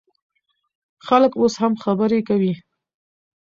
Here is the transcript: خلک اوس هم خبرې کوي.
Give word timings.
خلک 1.07 1.31
اوس 1.41 1.53
هم 1.61 1.73
خبرې 1.83 2.19
کوي. 2.29 2.53